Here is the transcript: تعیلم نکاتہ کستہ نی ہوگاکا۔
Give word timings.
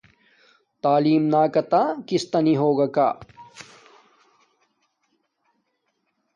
تعیلم 0.81 1.25
نکاتہ 1.33 1.81
کستہ 2.07 2.39
نی 2.45 2.53
ہوگاکا۔ 2.61 3.07